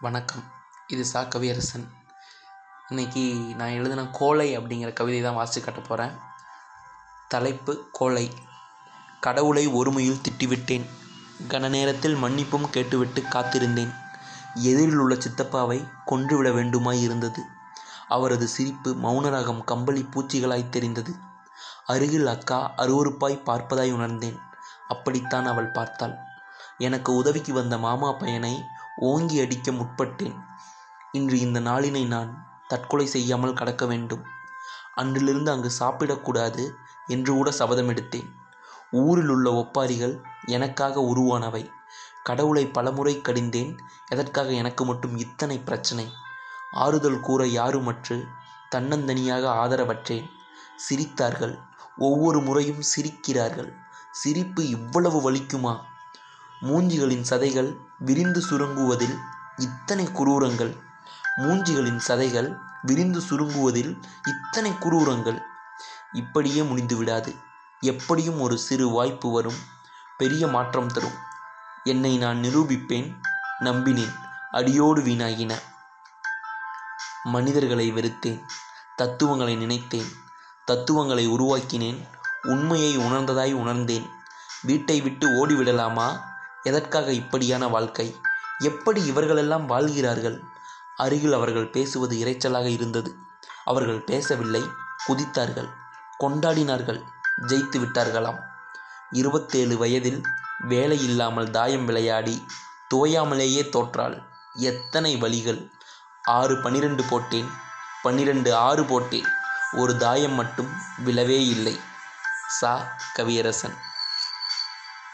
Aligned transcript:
வணக்கம். 0.00 0.42
இது 0.86 1.04
சா. 1.04 1.22
கவியரசன். 1.22 1.88
இன்னைக்கு 2.88 3.34
நான் 3.56 3.68
எழுதின 3.68 4.06
கோழை 4.06 4.58
அப்படிங்கிற 4.58 4.92
கவிதை 4.92 5.22
தான் 5.22 5.34
வாசித்து 5.34 5.72
காட்ட 5.72 5.88
போகிறேன் 5.88 6.16
தலைப்பு 7.28 7.88
கோழை. 7.92 8.30
கடவுளை 9.20 9.68
ஒருமையில் 9.68 10.20
திட்டிவிட்டேன். 10.28 10.86
கன 11.48 11.68
நேரத்தில் 11.68 12.14
மன்னிப்பும் 12.14 12.70
கேட்டுவிட்டு 12.70 13.20
காத்திருந்தேன். 13.20 13.94
எதிரில் 14.54 14.96
உள்ள 14.96 15.14
சித்தப்பாவை 15.14 15.88
கொன்றுவிட 16.04 16.50
வேண்டுமாய் 16.50 17.02
இருந்தது. 17.02 17.42
அவரது 18.08 18.48
சிரிப்பு 18.48 18.94
மௌனராகம் 18.94 19.64
கம்பளி 19.64 20.08
பூச்சிகளாய் 20.10 20.68
தெரிந்தது. 20.68 21.14
அருகில் 21.86 22.26
அக்கா 22.26 22.74
அருவருப்பாய் 22.76 23.42
பார்ப்பதாய் 23.46 23.92
உணர்ந்தேன். 23.92 24.38
அப்படித்தான் 24.88 25.46
அவள் 25.46 25.70
பார்த்தாள். 25.70 26.18
எனக்கு 26.78 27.14
உதவிக்கு 27.14 27.52
வந்த 27.52 27.78
மாமா 27.78 28.12
பையனை 28.12 28.62
ஓங்கி 28.96 29.40
அடிக்க 29.40 29.72
முற்பட்டேன். 29.72 30.36
இன்று 31.12 31.38
இந்த 31.38 31.60
நாளினை 31.60 32.06
நான் 32.06 32.60
தற்கொலை 32.68 33.06
செய்யாமல் 33.06 33.52
கடக்க 33.52 33.86
வேண்டும். 33.86 34.24
அன்றிலிருந்து 34.94 35.50
அங்கு 35.50 35.72
சாப்பிடக்கூடாது 35.78 36.70
என்று 37.06 37.32
கூட 37.32 37.50
சபதம் 37.50 37.88
எடுத்தேன். 37.88 38.30
ஊரில் 38.90 39.28
உள்ள 39.28 39.50
ஒப்பாரிகள் 39.52 40.22
எனக்காக 40.46 41.00
உருவானவை. 41.00 41.70
கடவுளை 42.22 42.66
பலமுறை 42.66 43.20
கடிந்தேன். 43.20 43.76
எதற்காக 44.08 44.48
எனக்கு 44.48 44.84
மட்டும் 44.84 45.16
இத்தனை 45.16 45.58
பிரச்சனை? 45.58 46.12
ஆறுதல் 46.72 47.20
கூற 47.20 47.44
யாருமற்று 47.44 48.26
தன்னந்தனியாக 48.74 49.48
ஆதரவற்றேன். 49.48 50.30
சிரித்தார்கள். 50.90 51.58
ஒவ்வொரு 51.96 52.40
முறையும் 52.40 52.82
சிரிக்கிறார்கள். 52.82 53.74
சிரிப்பு 54.10 54.68
இவ்வளவு 54.68 55.32
வலிக்குமா? 55.32 55.80
மூஞ்சிகளின் 56.64 57.24
சதைகள் 57.30 57.76
விரிந்து 57.98 58.40
சுருங்குவதில் 58.40 59.18
இத்தனை 59.56 60.06
குரூரங்கள். 60.06 60.76
மூஞ்சிகளின் 61.36 62.00
சதைகள் 62.08 62.58
விரிந்து 62.82 63.20
சுருங்குவதில் 63.20 64.02
இத்தனை 64.28 64.70
குரூரங்கள். 64.70 65.42
இப்படியே 66.12 66.62
முடிந்து 66.62 66.96
விடாது. 66.96 67.34
எப்படியும் 67.80 68.40
ஒரு 68.40 68.58
சிறு 68.58 68.88
வாய்ப்பு 68.88 69.32
வரும். 69.32 69.60
பெரிய 70.16 70.46
மாற்றம் 70.46 70.86
தரும். 70.86 71.16
என்னை 71.84 72.18
நான் 72.18 72.40
நிரூபிப்பேன் 72.42 73.20
நம்பினேன் 73.60 74.14
அடியோடு 74.50 75.02
வீணாகின. 75.02 75.54
மனிதர்களை 77.24 77.92
வெறுத்தேன் 77.92 78.40
தத்துவங்களை 78.96 79.56
நினைத்தேன் 79.56 80.12
தத்துவங்களை 80.64 81.28
உருவாக்கினேன் 81.28 82.08
உண்மையை 82.42 82.98
உணர்ந்ததாய் 82.98 83.52
உணர்ந்தேன். 83.52 84.06
வீட்டை 84.62 85.00
விட்டு 85.00 85.46
ஓடிவிடலாமா? 85.46 86.32
எதற்காக 86.64 87.12
இப்படியான 87.12 87.68
வாழ்க்கை? 87.68 88.20
எப்படி 88.58 89.04
இவர்களெல்லாம் 89.04 89.66
வாழ்கிறார்கள்? 89.66 90.42
அருகில் 90.96 91.32
அவர்கள் 91.32 91.70
பேசுவது 91.70 92.16
இரைச்சலாக 92.16 92.66
இருந்தது. 92.66 93.16
அவர்கள் 93.64 94.04
பேசவில்லை 94.04 94.62
குதித்தார்கள் 95.08 95.68
கொண்டாடினார்கள் 96.20 97.02
ஜெயித்து 97.46 97.78
விட்டார்களாம். 97.78 98.40
இருபத்தேழு 99.10 99.78
வயதில் 99.78 100.22
வேலை 100.58 101.04
இல்லாமல் 101.04 101.50
தாயம் 101.50 101.84
விளையாடி 101.84 102.46
தோயாமலேயே 102.94 103.62
தோற்றாள். 103.62 104.22
எத்தனை 104.54 105.16
வழிகள் 105.16 105.70
ஆறு 106.22 106.60
பனிரெண்டு 106.60 107.04
போட்டேன் 107.04 107.48
பன்னிரெண்டு 108.02 108.54
ஆறு 108.54 108.84
போட்டேன். 108.84 109.26
ஒரு 109.72 109.96
தாயம் 109.96 110.32
மட்டும் 110.32 110.70
விழவே 111.04 111.40
இல்லை. 111.48 111.80
சா. 112.48 112.96
கவியரசன். 113.14 113.74